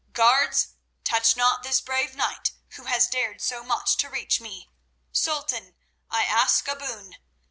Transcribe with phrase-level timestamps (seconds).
[0.13, 0.69] "Guards,
[1.03, 4.67] touch not this brave knight who has dared so much to reach me.
[5.11, 5.75] Sultan,
[6.09, 7.17] I ask a boon.